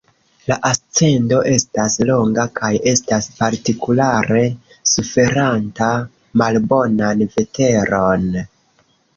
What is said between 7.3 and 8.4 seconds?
veteron.